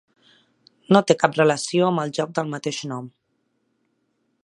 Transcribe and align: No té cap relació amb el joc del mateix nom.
No 0.95 1.01
té 1.11 1.17
cap 1.25 1.37
relació 1.41 1.91
amb 1.91 2.05
el 2.07 2.17
joc 2.21 2.35
del 2.41 2.53
mateix 2.57 2.83
nom. 2.95 3.15